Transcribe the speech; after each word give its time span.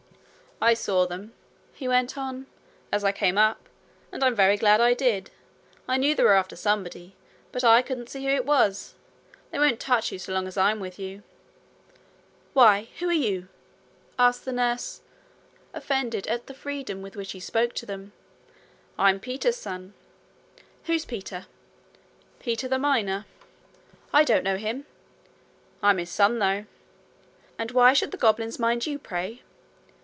'I 0.63 0.75
saw 0.75 1.07
them,' 1.07 1.33
he 1.73 1.87
went 1.87 2.15
on, 2.19 2.45
'as 2.93 3.03
I 3.03 3.11
came 3.11 3.35
up; 3.35 3.67
and 4.11 4.23
I'm 4.23 4.35
very 4.35 4.57
glad 4.57 4.79
I 4.79 4.93
did. 4.93 5.31
I 5.87 5.97
knew 5.97 6.13
they 6.13 6.21
were 6.21 6.33
after 6.35 6.55
somebody, 6.55 7.15
but 7.51 7.63
I 7.63 7.81
couldn't 7.81 8.11
see 8.11 8.25
who 8.27 8.29
it 8.29 8.45
was. 8.45 8.93
They 9.49 9.57
won't 9.57 9.79
touch 9.79 10.11
you 10.11 10.19
so 10.19 10.33
long 10.33 10.47
as 10.47 10.57
I'm 10.57 10.79
with 10.79 10.99
you.' 10.99 11.23
'Why, 12.53 12.89
who 12.99 13.09
are 13.09 13.11
you?' 13.11 13.47
asked 14.19 14.45
the 14.45 14.51
nurse, 14.51 15.01
offended 15.73 16.27
at 16.27 16.45
the 16.45 16.53
freedom 16.53 17.01
with 17.01 17.15
which 17.15 17.31
he 17.31 17.39
spoke 17.39 17.73
to 17.73 17.87
them. 17.87 18.11
'I'm 18.99 19.19
Peter's 19.19 19.57
son.' 19.57 19.95
'Who's 20.83 21.05
Peter?' 21.05 21.47
'Peter 22.39 22.67
the 22.67 22.77
miner.' 22.77 23.25
'I 24.13 24.23
don't 24.25 24.43
know 24.43 24.57
him.' 24.57 24.85
'I'm 25.81 25.97
his 25.97 26.11
son, 26.11 26.37
though.' 26.37 26.65
'And 27.57 27.71
why 27.71 27.93
should 27.93 28.11
the 28.11 28.15
goblins 28.17 28.59
mind 28.59 28.85
you, 28.85 28.99
pray?' 28.99 29.41